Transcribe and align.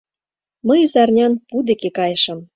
Мый 0.67 0.79
изарнян 0.85 1.33
пу 1.47 1.55
деке 1.67 1.89
кайышым. 1.97 2.39